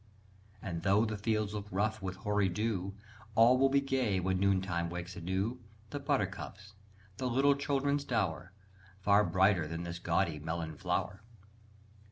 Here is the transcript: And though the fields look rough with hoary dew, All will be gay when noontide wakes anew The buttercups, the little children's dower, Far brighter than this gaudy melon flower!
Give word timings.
And 0.63 0.81
though 0.81 1.05
the 1.05 1.15
fields 1.15 1.53
look 1.53 1.67
rough 1.69 2.01
with 2.01 2.15
hoary 2.15 2.49
dew, 2.49 2.95
All 3.35 3.59
will 3.59 3.69
be 3.69 3.79
gay 3.81 4.19
when 4.19 4.39
noontide 4.39 4.89
wakes 4.89 5.15
anew 5.15 5.59
The 5.91 5.99
buttercups, 5.99 6.73
the 7.17 7.29
little 7.29 7.53
children's 7.53 8.03
dower, 8.03 8.51
Far 9.01 9.23
brighter 9.23 9.67
than 9.67 9.83
this 9.83 9.99
gaudy 9.99 10.39
melon 10.39 10.75
flower! 10.75 11.21